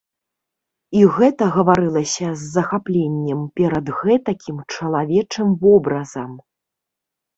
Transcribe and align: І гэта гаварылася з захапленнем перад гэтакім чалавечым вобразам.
І 1.01 1.03
гэта 1.17 1.43
гаварылася 1.57 2.27
з 2.39 2.49
захапленнем 2.55 3.41
перад 3.61 3.93
гэтакім 4.01 4.57
чалавечым 4.73 5.47
вобразам. 5.67 6.31